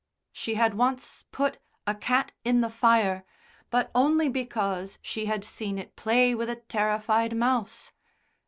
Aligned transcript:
She 0.31 0.55
had 0.55 0.73
once 0.73 1.25
put 1.31 1.59
a 1.85 1.93
cat 1.93 2.31
in 2.43 2.61
the 2.61 2.71
fire, 2.71 3.23
but 3.69 3.91
only 3.93 4.29
because 4.29 4.97
she 5.03 5.27
had 5.27 5.45
seen 5.45 5.77
it 5.77 5.95
play 5.95 6.33
with 6.33 6.49
a 6.49 6.55
terrified 6.67 7.35
mouse. 7.37 7.91